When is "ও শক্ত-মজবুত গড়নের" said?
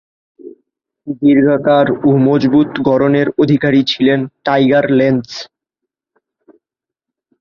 1.89-3.27